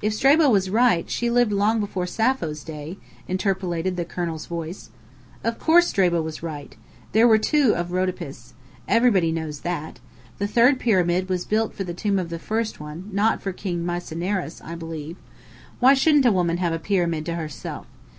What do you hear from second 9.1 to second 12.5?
knows that. The Third Pyramid was built for the tomb of the